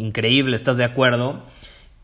increíble, 0.00 0.56
¿estás 0.56 0.76
de 0.76 0.84
acuerdo? 0.84 1.44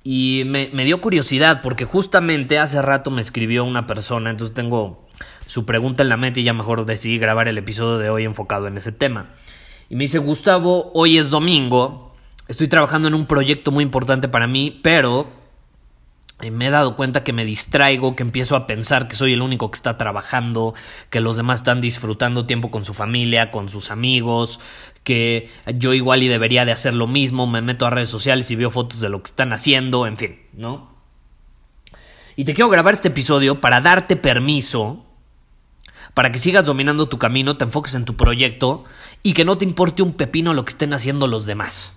Y 0.05 0.45
me, 0.47 0.85
dio 0.85 1.01
curiosidad 1.01 1.63
porque 1.63 1.85
justamente 1.85 2.59
hace 2.59 2.81
rato 2.81 3.11
me 3.11 3.21
escribió 3.21 3.65
una 3.65 3.89
persona, 3.89 4.31
entonces 4.31 4.55
tengo 4.55 5.05
su 5.47 5.67
pregunta 5.67 6.03
en 6.05 6.09
la 6.09 6.17
mente 6.17 6.41
y 6.41 6.45
ya 6.45 6.53
mejor 6.53 6.87
decidí 6.87 7.19
grabar 7.19 7.49
el 7.49 7.59
episodio 7.59 7.99
de 7.99 8.11
hoy 8.11 8.25
enfocado 8.25 8.69
en 8.69 8.77
ese 8.77 8.93
tema. 8.93 9.31
Y 9.89 9.97
me 9.97 10.05
dice, 10.05 10.19
Gustavo, 10.19 10.93
hoy 10.95 11.19
es 11.19 11.31
domingo, 11.31 12.15
estoy 12.47 12.69
trabajando 12.69 13.09
en 13.09 13.15
un 13.15 13.27
proyecto 13.27 13.73
muy 13.73 13.83
importante 13.83 14.29
para 14.29 14.47
mí, 14.47 14.79
pero 14.83 15.29
me 16.39 16.67
he 16.67 16.71
dado 16.71 16.97
cuenta 16.97 17.25
que 17.25 17.33
me 17.33 17.45
distraigo, 17.45 18.15
que 18.15 18.23
empiezo 18.23 18.57
a 18.57 18.67
pensar 18.67 19.09
que 19.09 19.17
soy 19.17 19.33
el 19.33 19.43
único 19.43 19.71
que 19.71 19.77
está 19.77 19.97
trabajando, 19.97 20.75
que 21.09 21.21
los 21.21 21.37
demás 21.37 21.61
están 21.61 21.81
disfrutando 21.81 22.47
tiempo 22.47 22.71
con 22.71 22.85
su 22.85 22.93
familia, 22.93 23.51
con 23.51 23.71
sus 23.71 23.91
amigos, 23.91 24.61
que 25.03 25.49
yo 25.77 25.95
igual 25.95 26.23
y 26.23 26.29
debería 26.29 26.65
de 26.65 26.73
hacer 26.73 26.93
lo 26.93 27.07
mismo, 27.07 27.47
me 27.47 27.63
meto 27.63 27.87
a 27.87 27.91
redes 27.91 28.11
sociales 28.11 28.51
y 28.51 28.57
veo 28.57 28.71
fotos 28.71 29.01
de 29.01 29.09
lo 29.09 29.23
que 29.23 29.31
están 29.31 29.53
haciendo, 29.53 30.07
en 30.07 30.17
fin, 30.19 30.41
¿no? 30.53 30.95
Y 32.37 32.45
te 32.45 32.53
quiero 32.53 32.69
grabar 32.69 32.93
este 32.93 33.09
episodio 33.09 33.63
para 33.63 33.81
darte 33.81 34.17
permiso, 34.17 35.07
para 36.13 36.33
que 36.33 36.39
sigas 36.39 36.67
dominando 36.67 37.09
tu 37.09 37.19
camino, 37.19 37.57
te 37.57 37.65
enfoques 37.65 37.95
en 37.95 38.05
tu 38.05 38.15
proyecto 38.15 38.85
y 39.23 39.33
que 39.33 39.47
no 39.47 39.57
te 39.57 39.65
importe 39.65 40.03
un 40.03 40.13
pepino 40.13 40.53
lo 40.53 40.67
que 40.67 40.71
estén 40.71 40.93
haciendo 40.93 41.29
los 41.29 41.47
demás. 41.47 41.95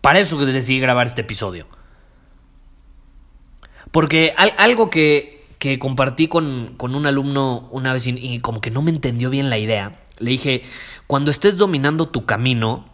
Para 0.00 0.20
eso 0.20 0.36
decidí 0.44 0.78
grabar 0.78 1.08
este 1.08 1.22
episodio. 1.22 1.66
Porque 3.94 4.34
algo 4.36 4.90
que, 4.90 5.46
que 5.60 5.78
compartí 5.78 6.26
con, 6.26 6.74
con, 6.76 6.96
un 6.96 7.06
alumno 7.06 7.68
una 7.70 7.92
vez 7.92 8.08
y, 8.08 8.40
como 8.40 8.60
que 8.60 8.72
no 8.72 8.82
me 8.82 8.90
entendió 8.90 9.30
bien 9.30 9.50
la 9.50 9.56
idea, 9.56 10.00
le 10.18 10.32
dije, 10.32 10.62
cuando 11.06 11.30
estés 11.30 11.56
dominando 11.56 12.08
tu 12.08 12.24
camino, 12.24 12.86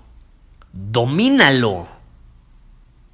domínalo. 0.75 1.89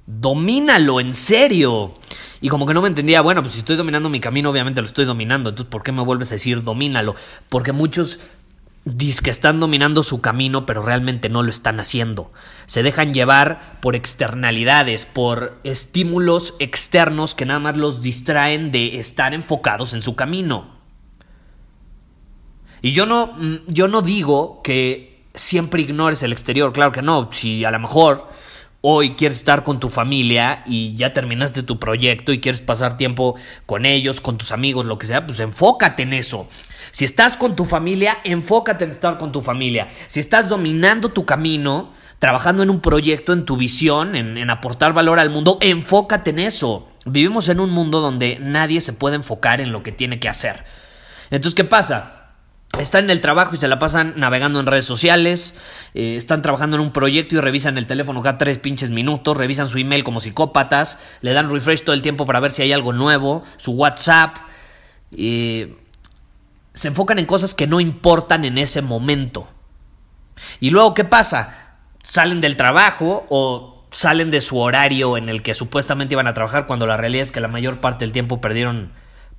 Domínalo, 0.05 0.99
en 0.99 1.13
serio. 1.13 1.93
Y 2.41 2.49
como 2.49 2.65
que 2.65 2.73
no 2.73 2.81
me 2.81 2.89
entendía, 2.89 3.21
bueno, 3.21 3.41
pues 3.41 3.53
si 3.53 3.59
estoy 3.59 3.77
dominando 3.77 4.09
mi 4.09 4.19
camino, 4.19 4.49
obviamente 4.49 4.81
lo 4.81 4.87
estoy 4.87 5.05
dominando. 5.05 5.51
Entonces, 5.51 5.71
¿por 5.71 5.81
qué 5.81 5.93
me 5.93 6.01
vuelves 6.01 6.29
a 6.31 6.35
decir 6.35 6.63
domínalo? 6.63 7.15
Porque 7.47 7.71
muchos 7.71 8.19
Dicen 8.89 9.23
que 9.25 9.31
están 9.31 9.59
dominando 9.59 10.01
su 10.01 10.21
camino, 10.21 10.65
pero 10.65 10.81
realmente 10.81 11.27
no 11.27 11.43
lo 11.43 11.49
están 11.49 11.81
haciendo. 11.81 12.31
Se 12.67 12.83
dejan 12.83 13.13
llevar 13.13 13.79
por 13.81 13.97
externalidades, 13.97 15.05
por 15.05 15.59
estímulos 15.65 16.55
externos 16.59 17.35
que 17.35 17.45
nada 17.45 17.59
más 17.59 17.75
los 17.75 18.01
distraen 18.01 18.71
de 18.71 18.97
estar 18.97 19.33
enfocados 19.33 19.93
en 19.93 20.01
su 20.01 20.15
camino. 20.15 20.77
Y 22.81 22.93
yo 22.93 23.05
no, 23.05 23.33
mm, 23.37 23.55
yo 23.67 23.89
no 23.89 24.01
digo 24.01 24.61
que 24.63 25.25
siempre 25.35 25.81
ignores 25.81 26.23
el 26.23 26.31
exterior, 26.31 26.71
claro 26.71 26.93
que 26.93 27.01
no. 27.01 27.29
Si 27.33 27.65
a 27.65 27.71
lo 27.71 27.79
mejor 27.79 28.29
hoy 28.89 29.15
quieres 29.15 29.39
estar 29.39 29.63
con 29.63 29.81
tu 29.81 29.89
familia 29.89 30.63
y 30.65 30.95
ya 30.95 31.11
terminaste 31.11 31.61
tu 31.61 31.77
proyecto 31.77 32.31
y 32.31 32.39
quieres 32.39 32.61
pasar 32.61 32.95
tiempo 32.95 33.35
con 33.65 33.85
ellos, 33.85 34.21
con 34.21 34.37
tus 34.37 34.53
amigos, 34.53 34.85
lo 34.85 34.97
que 34.97 35.07
sea, 35.07 35.25
pues 35.25 35.41
enfócate 35.41 36.03
en 36.03 36.13
eso. 36.13 36.47
Si 36.91 37.03
estás 37.03 37.35
con 37.35 37.57
tu 37.57 37.65
familia, 37.65 38.19
enfócate 38.23 38.85
en 38.85 38.91
estar 38.91 39.17
con 39.17 39.33
tu 39.33 39.41
familia. 39.41 39.87
Si 40.07 40.21
estás 40.21 40.47
dominando 40.47 41.09
tu 41.09 41.25
camino, 41.25 41.91
trabajando 42.19 42.63
en 42.63 42.69
un 42.69 42.79
proyecto, 42.79 43.33
en 43.33 43.43
tu 43.43 43.57
visión, 43.57 44.15
en, 44.15 44.49
aportar 44.49 44.93
valor 44.93 45.19
al 45.19 45.31
mundo, 45.31 45.57
enfócate 45.59 46.29
en 46.29 46.39
eso. 46.39 46.87
Vivimos 47.03 47.49
en 47.49 47.59
un 47.59 47.71
mundo 47.71 47.99
donde 47.99 48.37
nadie 48.39 48.79
se 48.79 48.93
puede 48.93 49.17
enfocar 49.17 49.59
en 49.59 49.73
lo 49.73 49.83
que 49.83 49.91
tiene 49.91 50.21
que 50.21 50.29
hacer. 50.29 50.63
Entonces, 51.29 51.55
¿qué 51.55 51.65
pasa? 51.65 52.16
Están 52.79 53.05
en 53.05 53.09
el 53.09 53.21
trabajo 53.21 53.55
y 53.55 53.57
se 53.57 53.67
la 53.67 53.79
pasan 53.79 54.13
navegando 54.17 54.59
en 54.59 54.67
redes 54.67 54.85
sociales, 54.85 55.55
eh, 55.95 56.15
están 56.15 56.43
trabajando 56.43 56.77
en 56.77 56.81
un 56.81 56.93
proyecto 56.93 57.35
y 57.35 57.39
revisan 57.39 57.77
el 57.79 57.87
teléfono 57.87 58.21
cada 58.21 58.37
tres 58.37 58.59
pinches 58.59 58.91
minutos, 58.91 59.35
revisan 59.35 59.67
su 59.67 59.79
email 59.79 60.03
como 60.03 60.21
psicópatas, 60.21 60.99
le 61.21 61.33
dan 61.33 61.49
refresh 61.49 61.83
todo 61.83 61.93
el 61.95 62.03
tiempo 62.03 62.25
para 62.25 62.39
ver 62.39 62.51
si 62.51 62.61
hay 62.61 62.71
algo 62.71 62.93
nuevo, 62.93 63.43
su 63.57 63.71
WhatsApp. 63.71 64.37
Eh, 65.11 65.75
se 66.73 66.89
enfocan 66.89 67.17
en 67.17 67.25
cosas 67.25 67.55
que 67.55 67.65
no 67.65 67.79
importan 67.79 68.45
en 68.45 68.59
ese 68.59 68.83
momento. 68.83 69.47
Y 70.59 70.69
luego, 70.69 70.93
¿qué 70.93 71.03
pasa? 71.03 71.77
Salen 72.03 72.41
del 72.41 72.57
trabajo 72.57 73.25
o 73.29 73.87
salen 73.89 74.29
de 74.29 74.41
su 74.41 74.59
horario 74.59 75.17
en 75.17 75.29
el 75.29 75.41
que 75.41 75.55
supuestamente 75.55 76.13
iban 76.13 76.27
a 76.27 76.35
trabajar 76.35 76.67
cuando 76.67 76.85
la 76.85 76.97
realidad 76.97 77.23
es 77.23 77.31
que 77.31 77.39
la 77.39 77.47
mayor 77.47 77.79
parte 77.79 78.05
del 78.05 78.11
tiempo 78.11 78.39
perdieron, 78.39 78.91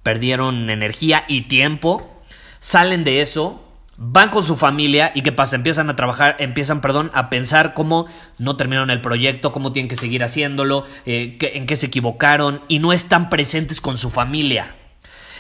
perdieron 0.03 0.71
energía 0.71 1.25
y 1.29 1.43
tiempo. 1.43 2.18
Salen 2.61 3.05
de 3.05 3.21
eso, 3.21 3.65
van 3.97 4.31
con 4.31 4.45
su 4.45 4.57
familia 4.57 5.11
y 5.15 5.23
qué 5.23 5.33
pasa, 5.33 5.57
empiezan 5.57 5.91
a 5.91 5.97
trabajar, 5.97 6.37
empiezan, 6.39 6.81
perdón, 6.81 7.11
a 7.15 7.31
pensar 7.31 7.75
cómo 7.75 8.07
no 8.39 8.57
terminaron 8.57 8.91
el 8.91 9.01
proyecto, 9.01 9.53
cómo 9.53 9.73
tienen 9.73 9.89
que 9.89 9.97
seguir 9.97 10.23
haciéndolo, 10.23 10.85
eh, 11.05 11.37
en 11.41 11.67
qué 11.67 11.77
se 11.77 11.87
equivocaron 11.87 12.63
y 12.69 12.79
no 12.79 12.93
están 12.93 13.29
presentes 13.29 13.81
con 13.81 13.99
su 13.99 14.11
familia. 14.11 14.77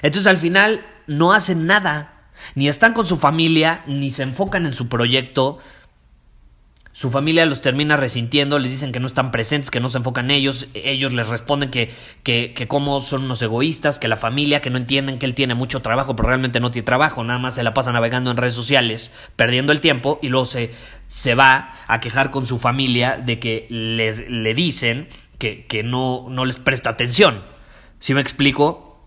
Entonces 0.02 0.26
al 0.26 0.38
final 0.38 0.84
no 1.06 1.32
hacen 1.32 1.66
nada, 1.66 2.14
ni 2.54 2.68
están 2.68 2.94
con 2.94 3.06
su 3.06 3.16
familia, 3.16 3.82
ni 3.86 4.10
se 4.10 4.24
enfocan 4.24 4.66
en 4.66 4.72
su 4.72 4.88
proyecto. 4.88 5.58
Su 6.98 7.12
familia 7.12 7.46
los 7.46 7.60
termina 7.60 7.96
resintiendo, 7.96 8.58
les 8.58 8.72
dicen 8.72 8.90
que 8.90 8.98
no 8.98 9.06
están 9.06 9.30
presentes, 9.30 9.70
que 9.70 9.78
no 9.78 9.88
se 9.88 9.98
enfocan 9.98 10.24
en 10.24 10.30
ellos, 10.32 10.66
ellos 10.74 11.12
les 11.12 11.28
responden 11.28 11.70
que, 11.70 11.92
que, 12.24 12.66
como 12.66 13.00
son 13.00 13.22
unos 13.22 13.40
egoístas, 13.40 14.00
que 14.00 14.08
la 14.08 14.16
familia, 14.16 14.60
que 14.60 14.68
no 14.68 14.78
entienden 14.78 15.20
que 15.20 15.26
él 15.26 15.36
tiene 15.36 15.54
mucho 15.54 15.80
trabajo, 15.80 16.16
pero 16.16 16.30
realmente 16.30 16.58
no 16.58 16.72
tiene 16.72 16.84
trabajo, 16.84 17.22
nada 17.22 17.38
más 17.38 17.54
se 17.54 17.62
la 17.62 17.72
pasa 17.72 17.92
navegando 17.92 18.32
en 18.32 18.36
redes 18.36 18.54
sociales, 18.54 19.12
perdiendo 19.36 19.70
el 19.70 19.80
tiempo, 19.80 20.18
y 20.22 20.28
luego 20.28 20.44
se, 20.44 20.72
se 21.06 21.36
va 21.36 21.72
a 21.86 22.00
quejar 22.00 22.32
con 22.32 22.46
su 22.46 22.58
familia 22.58 23.16
de 23.16 23.38
que 23.38 23.68
les, 23.70 24.28
le 24.28 24.52
dicen 24.52 25.06
que, 25.38 25.66
que 25.66 25.84
no, 25.84 26.26
no 26.28 26.44
les 26.44 26.56
presta 26.56 26.90
atención. 26.90 27.44
¿Sí 28.00 28.12
me 28.12 28.20
explico? 28.20 29.06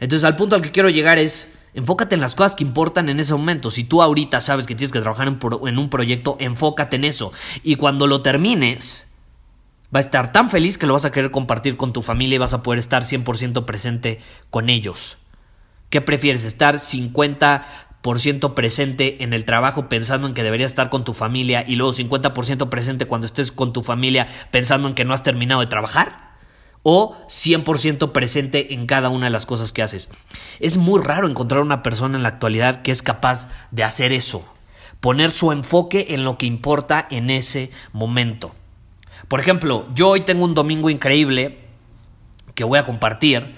Entonces 0.00 0.24
al 0.24 0.34
punto 0.34 0.56
al 0.56 0.62
que 0.62 0.72
quiero 0.72 0.88
llegar 0.88 1.20
es, 1.20 1.48
enfócate 1.74 2.14
en 2.14 2.20
las 2.20 2.34
cosas 2.34 2.54
que 2.54 2.64
importan 2.64 3.08
en 3.08 3.20
ese 3.20 3.32
momento. 3.32 3.70
Si 3.70 3.84
tú 3.84 4.02
ahorita 4.02 4.40
sabes 4.40 4.66
que 4.66 4.74
tienes 4.74 4.92
que 4.92 5.00
trabajar 5.00 5.28
en, 5.28 5.78
un 5.78 5.90
proyecto, 5.90 6.36
enfócate 6.38 6.96
en 6.96 7.04
eso. 7.04 7.32
Y 7.62 7.76
cuando 7.76 8.06
lo 8.06 8.22
termines, 8.22 9.06
va 9.94 9.98
a 9.98 10.02
estar 10.02 10.32
tan 10.32 10.50
feliz 10.50 10.78
que 10.78 10.86
lo 10.86 10.94
vas 10.94 11.04
a 11.04 11.12
querer 11.12 11.30
compartir 11.30 11.76
con 11.76 11.92
tu 11.92 12.02
familia 12.02 12.36
y 12.36 12.38
vas 12.38 12.54
a 12.54 12.62
poder 12.62 12.78
estar 12.78 13.02
100% 13.04 13.64
presente 13.64 14.20
con 14.50 14.70
ellos. 14.70 15.18
¿Qué 15.88 16.00
prefieres? 16.00 16.44
¿Estar 16.44 16.76
50% 16.76 18.54
presente 18.54 19.22
en 19.22 19.32
el 19.32 19.44
trabajo 19.44 19.88
pensando 19.88 20.26
en 20.26 20.34
que 20.34 20.42
deberías 20.42 20.70
estar 20.70 20.90
con 20.90 21.04
tu 21.04 21.12
familia 21.12 21.64
y 21.66 21.76
luego 21.76 21.92
50% 21.92 22.68
presente 22.68 23.06
cuando 23.06 23.26
estés 23.26 23.52
con 23.52 23.72
tu 23.72 23.82
familia 23.82 24.26
pensando 24.50 24.88
en 24.88 24.94
que 24.94 25.04
no 25.04 25.12
has 25.12 25.22
terminado 25.22 25.60
de 25.60 25.66
trabajar? 25.66 26.31
O 26.82 27.16
100% 27.28 28.12
presente 28.12 28.74
en 28.74 28.86
cada 28.86 29.08
una 29.08 29.26
de 29.26 29.30
las 29.30 29.46
cosas 29.46 29.72
que 29.72 29.82
haces. 29.82 30.10
Es 30.60 30.76
muy 30.76 31.02
raro 31.02 31.28
encontrar 31.28 31.60
una 31.60 31.82
persona 31.82 32.16
en 32.16 32.22
la 32.22 32.30
actualidad 32.30 32.82
que 32.82 32.90
es 32.90 33.02
capaz 33.02 33.48
de 33.70 33.84
hacer 33.84 34.12
eso, 34.12 34.44
poner 35.00 35.30
su 35.30 35.52
enfoque 35.52 36.08
en 36.10 36.24
lo 36.24 36.38
que 36.38 36.46
importa 36.46 37.06
en 37.10 37.30
ese 37.30 37.70
momento. 37.92 38.52
Por 39.28 39.40
ejemplo, 39.40 39.86
yo 39.94 40.08
hoy 40.10 40.22
tengo 40.22 40.44
un 40.44 40.54
domingo 40.54 40.90
increíble 40.90 41.58
que 42.54 42.64
voy 42.64 42.78
a 42.78 42.84
compartir 42.84 43.54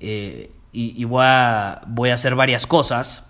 eh, 0.00 0.50
y, 0.72 1.04
voy, 1.04 1.24
a, 1.26 1.82
voy 1.88 2.10
a 2.10 2.14
hacer 2.14 2.36
varias 2.36 2.66
cosas. 2.66 3.29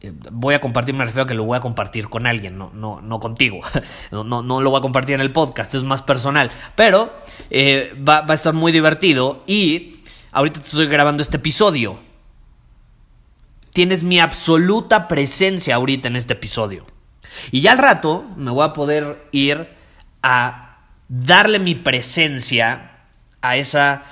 Eh, 0.00 0.12
voy 0.30 0.54
a 0.54 0.60
compartir, 0.60 0.94
me 0.94 1.04
refiero 1.04 1.24
a 1.24 1.26
que 1.26 1.34
lo 1.34 1.44
voy 1.44 1.56
a 1.56 1.60
compartir 1.60 2.08
con 2.08 2.26
alguien, 2.26 2.56
no, 2.56 2.70
no, 2.72 3.00
no 3.00 3.20
contigo. 3.20 3.60
No, 4.10 4.24
no, 4.24 4.60
lo 4.60 4.70
voy 4.70 4.78
a 4.78 4.82
compartir 4.82 5.16
en 5.16 5.20
el 5.20 5.32
podcast, 5.32 5.74
es 5.74 5.82
más 5.82 6.02
personal. 6.02 6.50
Pero 6.74 7.12
eh, 7.50 7.94
va, 7.96 8.22
va 8.22 8.32
a 8.32 8.34
estar 8.34 8.54
muy 8.54 8.72
divertido 8.72 9.42
y 9.46 10.02
ahorita 10.32 10.60
te 10.60 10.66
estoy 10.66 10.86
grabando 10.86 11.22
este 11.22 11.36
episodio. 11.36 11.98
Tienes 13.72 14.02
mi 14.02 14.18
absoluta 14.18 15.08
presencia 15.08 15.74
ahorita 15.74 16.08
en 16.08 16.16
este 16.16 16.34
episodio. 16.34 16.86
Y 17.50 17.60
ya 17.60 17.72
al 17.72 17.78
rato 17.78 18.24
me 18.36 18.50
voy 18.50 18.64
a 18.64 18.72
poder 18.72 19.28
ir 19.32 19.68
a 20.22 20.78
darle 21.08 21.58
mi 21.58 21.74
presencia 21.74 22.92
a 23.40 23.56
esa 23.56 24.04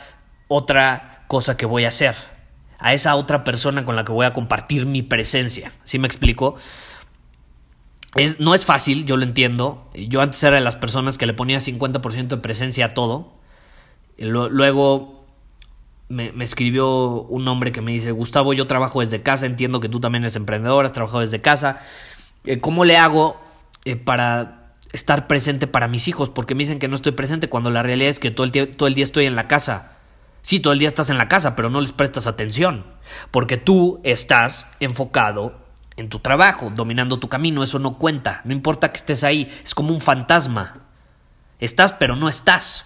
otra 0.49 1.25
cosa 1.27 1.56
que 1.56 1.67
voy 1.67 1.85
a 1.85 1.88
hacer 1.88 2.36
a 2.78 2.93
esa 2.93 3.17
otra 3.17 3.44
persona 3.44 3.84
con 3.84 3.96
la 3.96 4.05
que 4.05 4.12
voy 4.12 4.26
a 4.26 4.32
compartir 4.32 4.87
mi 4.87 5.02
presencia. 5.02 5.73
¿Sí 5.84 5.99
me 5.99 6.06
explico? 6.06 6.56
Es, 8.14 8.40
no 8.40 8.55
es 8.55 8.64
fácil, 8.64 9.06
yo 9.06 9.17
lo 9.17 9.25
entiendo. 9.25 9.88
Yo 9.94 10.20
antes 10.20 10.43
era 10.43 10.56
de 10.56 10.62
las 10.62 10.76
personas 10.76 11.19
que 11.19 11.26
le 11.26 11.34
ponía 11.34 11.58
50% 11.58 12.28
de 12.28 12.37
presencia 12.38 12.87
a 12.87 12.94
todo. 12.94 13.32
Luego 14.19 15.26
me, 16.08 16.32
escribió 16.40 17.23
un 17.23 17.46
hombre 17.49 17.73
que 17.73 17.81
me 17.81 17.93
dice, 17.93 18.12
Gustavo, 18.12 18.55
yo 18.55 18.67
trabajo 18.67 19.00
desde 19.00 19.23
casa, 19.23 19.46
entiendo 19.46 19.81
que 19.81 19.88
tú 19.88 20.00
también 20.00 20.25
eres 20.25 20.37
emprendedor, 20.37 20.87
has 20.87 20.93
trabajado 20.93 21.20
desde 21.20 21.40
casa. 21.40 21.81
Eh, 22.44 22.61
¿Cómo 22.61 22.84
le 22.84 22.96
hago 22.96 23.40
eh, 23.84 23.96
para 23.96 24.75
estar 24.93 25.26
presente 25.26 25.67
para 25.67 25.88
mis 25.88 26.08
hijos? 26.08 26.31
Porque 26.31 26.55
me 26.55 26.61
dicen 26.61 26.78
que 26.78 26.88
no 26.88 26.94
estoy 26.94 27.12
presente 27.12 27.49
cuando 27.49 27.70
la 27.70 27.82
realidad 27.82 28.11
es 28.11 28.19
que 28.19 28.31
todo 28.31 28.46
el, 28.46 28.76
todo 28.76 28.87
el 28.87 28.94
día 28.94 29.05
estoy 29.05 29.26
en 29.26 29.37
la 29.37 29.49
casa. 29.49 29.95
Sí, 30.46 30.60
todo 30.60 30.72
el 30.72 30.78
día 30.78 30.87
estás 30.87 31.10
en 31.10 31.19
la 31.19 31.26
casa, 31.26 31.56
pero 31.56 31.70
no 31.70 31.81
les 31.81 31.90
prestas 31.90 32.28
atención, 32.28 32.87
porque 33.32 33.56
tú 33.56 34.00
estás 34.04 34.69
enfocado 34.78 35.58
en 35.96 36.08
tu 36.08 36.20
trabajo, 36.20 36.70
dominando 36.72 37.19
tu 37.19 37.28
camino, 37.28 37.64
eso 37.64 37.81
no 37.81 37.98
cuenta, 37.98 38.43
no 38.44 38.52
importa 38.52 38.93
que 38.93 38.96
estés 38.96 39.25
ahí, 39.25 39.52
es 39.64 39.75
como 39.75 39.93
un 39.93 40.00
fantasma. 40.00 40.84
Estás, 41.58 41.93
pero 41.93 42.14
no 42.14 42.28
estás. 42.28 42.84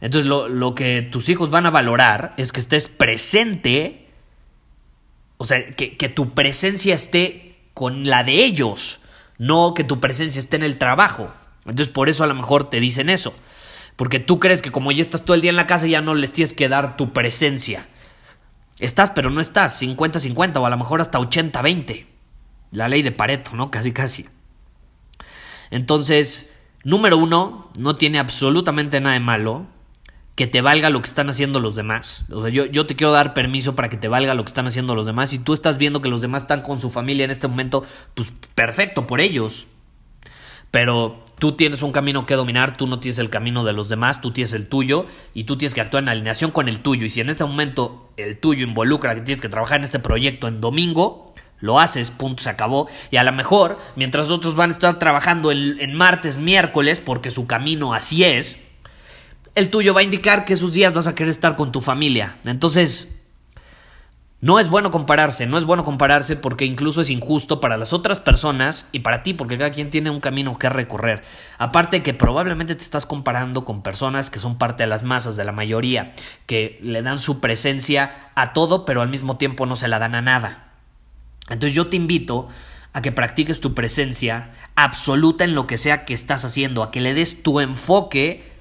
Entonces 0.00 0.26
lo, 0.26 0.48
lo 0.48 0.74
que 0.74 1.02
tus 1.02 1.28
hijos 1.28 1.50
van 1.50 1.66
a 1.66 1.70
valorar 1.70 2.32
es 2.38 2.52
que 2.52 2.60
estés 2.60 2.88
presente, 2.88 4.08
o 5.36 5.44
sea, 5.44 5.74
que, 5.76 5.98
que 5.98 6.08
tu 6.08 6.30
presencia 6.30 6.94
esté 6.94 7.58
con 7.74 8.04
la 8.04 8.24
de 8.24 8.42
ellos, 8.46 9.00
no 9.36 9.74
que 9.74 9.84
tu 9.84 10.00
presencia 10.00 10.40
esté 10.40 10.56
en 10.56 10.62
el 10.62 10.78
trabajo. 10.78 11.34
Entonces 11.66 11.90
por 11.90 12.08
eso 12.08 12.24
a 12.24 12.28
lo 12.28 12.34
mejor 12.34 12.70
te 12.70 12.80
dicen 12.80 13.10
eso. 13.10 13.34
Porque 13.98 14.20
tú 14.20 14.38
crees 14.38 14.62
que 14.62 14.70
como 14.70 14.92
ya 14.92 15.00
estás 15.00 15.24
todo 15.24 15.34
el 15.34 15.40
día 15.40 15.50
en 15.50 15.56
la 15.56 15.66
casa 15.66 15.88
ya 15.88 16.00
no 16.00 16.14
les 16.14 16.30
tienes 16.30 16.52
que 16.52 16.68
dar 16.68 16.96
tu 16.96 17.12
presencia. 17.12 17.88
Estás, 18.78 19.10
pero 19.10 19.28
no 19.28 19.40
estás, 19.40 19.82
50-50 19.82 20.56
o 20.58 20.66
a 20.66 20.70
lo 20.70 20.76
mejor 20.76 21.00
hasta 21.00 21.18
80-20. 21.18 22.06
La 22.70 22.86
ley 22.86 23.02
de 23.02 23.10
Pareto, 23.10 23.56
¿no? 23.56 23.72
Casi, 23.72 23.90
casi. 23.90 24.26
Entonces, 25.72 26.48
número 26.84 27.18
uno, 27.18 27.72
no 27.76 27.96
tiene 27.96 28.20
absolutamente 28.20 29.00
nada 29.00 29.14
de 29.14 29.20
malo 29.20 29.66
que 30.36 30.46
te 30.46 30.60
valga 30.60 30.90
lo 30.90 31.02
que 31.02 31.08
están 31.08 31.28
haciendo 31.28 31.58
los 31.58 31.74
demás. 31.74 32.24
O 32.30 32.42
sea, 32.42 32.50
yo, 32.50 32.66
yo 32.66 32.86
te 32.86 32.94
quiero 32.94 33.10
dar 33.10 33.34
permiso 33.34 33.74
para 33.74 33.88
que 33.88 33.96
te 33.96 34.06
valga 34.06 34.34
lo 34.34 34.44
que 34.44 34.50
están 34.50 34.68
haciendo 34.68 34.94
los 34.94 35.06
demás. 35.06 35.30
Si 35.30 35.40
tú 35.40 35.54
estás 35.54 35.76
viendo 35.76 36.02
que 36.02 36.08
los 36.08 36.20
demás 36.20 36.42
están 36.42 36.62
con 36.62 36.80
su 36.80 36.88
familia 36.88 37.24
en 37.24 37.32
este 37.32 37.48
momento, 37.48 37.84
pues 38.14 38.32
perfecto 38.54 39.08
por 39.08 39.20
ellos. 39.20 39.66
Pero 40.70 41.24
tú 41.38 41.52
tienes 41.52 41.82
un 41.82 41.92
camino 41.92 42.26
que 42.26 42.34
dominar, 42.34 42.76
tú 42.76 42.86
no 42.86 43.00
tienes 43.00 43.18
el 43.18 43.30
camino 43.30 43.64
de 43.64 43.72
los 43.72 43.88
demás, 43.88 44.20
tú 44.20 44.32
tienes 44.32 44.52
el 44.52 44.68
tuyo 44.68 45.06
y 45.34 45.44
tú 45.44 45.56
tienes 45.56 45.74
que 45.74 45.80
actuar 45.80 46.02
en 46.02 46.08
alineación 46.08 46.50
con 46.50 46.68
el 46.68 46.80
tuyo. 46.80 47.06
Y 47.06 47.10
si 47.10 47.20
en 47.20 47.30
este 47.30 47.44
momento 47.44 48.10
el 48.16 48.38
tuyo 48.38 48.64
involucra 48.64 49.14
que 49.14 49.20
tienes 49.22 49.40
que 49.40 49.48
trabajar 49.48 49.78
en 49.78 49.84
este 49.84 49.98
proyecto 49.98 50.48
en 50.48 50.60
domingo, 50.60 51.34
lo 51.60 51.80
haces, 51.80 52.10
punto, 52.10 52.42
se 52.42 52.50
acabó. 52.50 52.88
Y 53.10 53.16
a 53.16 53.24
lo 53.24 53.32
mejor, 53.32 53.78
mientras 53.96 54.30
otros 54.30 54.54
van 54.54 54.70
a 54.70 54.72
estar 54.72 54.98
trabajando 54.98 55.50
en, 55.50 55.94
martes, 55.94 56.36
miércoles, 56.36 57.00
porque 57.00 57.30
su 57.30 57.46
camino 57.46 57.94
así 57.94 58.24
es, 58.24 58.60
el 59.54 59.70
tuyo 59.70 59.94
va 59.94 60.00
a 60.00 60.04
indicar 60.04 60.44
que 60.44 60.52
esos 60.52 60.72
días 60.72 60.94
vas 60.94 61.06
a 61.06 61.14
querer 61.14 61.30
estar 61.30 61.56
con 61.56 61.72
tu 61.72 61.80
familia. 61.80 62.36
Entonces, 62.44 63.08
no 64.40 64.60
es 64.60 64.68
bueno 64.68 64.92
compararse, 64.92 65.46
no 65.46 65.58
es 65.58 65.64
bueno 65.64 65.84
compararse 65.84 66.36
porque 66.36 66.64
incluso 66.64 67.00
es 67.00 67.10
injusto 67.10 67.60
para 67.60 67.76
las 67.76 67.92
otras 67.92 68.20
personas 68.20 68.86
y 68.92 69.00
para 69.00 69.24
ti, 69.24 69.34
porque 69.34 69.58
cada 69.58 69.72
quien 69.72 69.90
tiene 69.90 70.10
un 70.10 70.20
camino 70.20 70.56
que 70.58 70.68
recorrer. 70.68 71.24
Aparte 71.58 72.04
que 72.04 72.14
probablemente 72.14 72.76
te 72.76 72.84
estás 72.84 73.04
comparando 73.04 73.64
con 73.64 73.82
personas 73.82 74.30
que 74.30 74.38
son 74.38 74.56
parte 74.56 74.84
de 74.84 74.88
las 74.88 75.02
masas, 75.02 75.36
de 75.36 75.44
la 75.44 75.50
mayoría, 75.50 76.14
que 76.46 76.78
le 76.82 77.02
dan 77.02 77.18
su 77.18 77.40
presencia 77.40 78.30
a 78.36 78.52
todo, 78.52 78.84
pero 78.84 79.02
al 79.02 79.08
mismo 79.08 79.38
tiempo 79.38 79.66
no 79.66 79.74
se 79.74 79.88
la 79.88 79.98
dan 79.98 80.14
a 80.14 80.22
nada. 80.22 80.72
Entonces 81.48 81.74
yo 81.74 81.88
te 81.88 81.96
invito 81.96 82.48
a 82.92 83.02
que 83.02 83.10
practiques 83.10 83.60
tu 83.60 83.74
presencia 83.74 84.52
absoluta 84.76 85.42
en 85.42 85.56
lo 85.56 85.66
que 85.66 85.78
sea 85.78 86.04
que 86.04 86.14
estás 86.14 86.44
haciendo, 86.44 86.84
a 86.84 86.92
que 86.92 87.00
le 87.00 87.12
des 87.12 87.42
tu 87.42 87.58
enfoque 87.58 88.57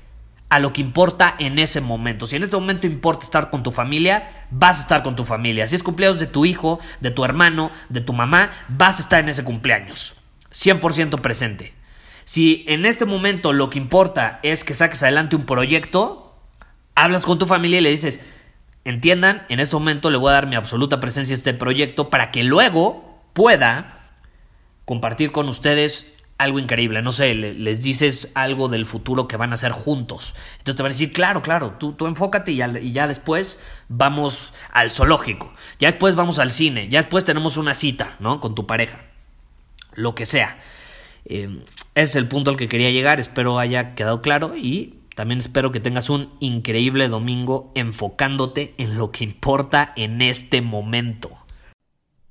a 0.49 0.59
lo 0.59 0.71
que 0.71 0.81
importa 0.81 1.35
en 1.39 1.59
ese 1.59 1.81
momento. 1.81 2.25
Si 2.25 2.35
en 2.35 2.43
este 2.43 2.55
momento 2.55 2.87
importa 2.87 3.25
estar 3.25 3.49
con 3.49 3.63
tu 3.63 3.71
familia, 3.71 4.47
vas 4.49 4.77
a 4.77 4.81
estar 4.81 5.03
con 5.03 5.15
tu 5.15 5.25
familia. 5.25 5.67
Si 5.67 5.75
es 5.75 5.83
cumpleaños 5.83 6.19
de 6.19 6.27
tu 6.27 6.45
hijo, 6.45 6.79
de 7.01 7.11
tu 7.11 7.25
hermano, 7.25 7.71
de 7.89 8.01
tu 8.01 8.13
mamá, 8.13 8.51
vas 8.69 8.99
a 8.99 9.01
estar 9.01 9.19
en 9.19 9.29
ese 9.29 9.43
cumpleaños. 9.43 10.15
100% 10.53 11.19
presente. 11.19 11.73
Si 12.23 12.65
en 12.67 12.85
este 12.85 13.05
momento 13.05 13.53
lo 13.53 13.69
que 13.69 13.77
importa 13.77 14.39
es 14.43 14.63
que 14.63 14.73
saques 14.73 15.03
adelante 15.03 15.35
un 15.35 15.45
proyecto, 15.45 16.35
hablas 16.95 17.25
con 17.25 17.39
tu 17.39 17.45
familia 17.45 17.79
y 17.79 17.81
le 17.81 17.89
dices, 17.89 18.21
entiendan, 18.85 19.45
en 19.49 19.59
este 19.59 19.75
momento 19.75 20.09
le 20.09 20.17
voy 20.17 20.29
a 20.29 20.33
dar 20.33 20.47
mi 20.47 20.55
absoluta 20.55 20.99
presencia 20.99 21.33
a 21.33 21.37
este 21.37 21.53
proyecto 21.53 22.09
para 22.09 22.31
que 22.31 22.43
luego 22.43 23.21
pueda 23.33 24.11
compartir 24.85 25.31
con 25.31 25.49
ustedes 25.49 26.05
algo 26.37 26.59
increíble, 26.59 27.01
no 27.01 27.11
sé, 27.11 27.33
les 27.33 27.81
dices 27.81 28.31
algo 28.35 28.67
del 28.67 28.85
futuro 28.85 29.27
que 29.27 29.37
van 29.37 29.51
a 29.51 29.55
hacer 29.55 29.71
juntos. 29.71 30.35
Entonces 30.59 30.75
te 30.75 30.83
van 30.83 30.91
a 30.91 30.93
decir, 30.93 31.11
claro, 31.11 31.41
claro, 31.41 31.75
tú, 31.79 31.93
tú 31.93 32.05
enfócate 32.05 32.51
y 32.51 32.57
ya, 32.91 33.07
después 33.07 33.59
vamos 33.89 34.53
al 34.71 34.91
zoológico, 34.91 35.53
ya 35.79 35.89
después 35.89 36.15
vamos 36.15 36.37
al 36.37 36.51
cine, 36.51 36.89
ya 36.89 36.99
después 36.99 37.23
tenemos 37.23 37.57
una 37.57 37.73
cita, 37.73 38.15
¿no? 38.19 38.39
Con 38.39 38.53
tu 38.53 38.67
pareja, 38.67 39.01
lo 39.93 40.13
que 40.13 40.25
sea. 40.25 40.59
Eh, 41.25 41.63
ese 41.95 42.03
es 42.03 42.15
el 42.15 42.27
punto 42.27 42.51
al 42.51 42.57
que 42.57 42.67
quería 42.67 42.91
llegar, 42.91 43.19
espero 43.19 43.57
haya 43.57 43.95
quedado 43.95 44.21
claro 44.21 44.55
y 44.55 44.97
también 45.15 45.39
espero 45.39 45.71
que 45.71 45.79
tengas 45.79 46.11
un 46.11 46.31
increíble 46.39 47.07
domingo 47.07 47.71
enfocándote 47.73 48.75
en 48.77 48.99
lo 48.99 49.11
que 49.11 49.23
importa 49.23 49.91
en 49.95 50.21
este 50.21 50.61
momento. 50.61 51.36